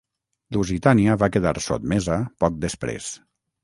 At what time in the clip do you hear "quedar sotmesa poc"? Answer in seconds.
1.37-2.61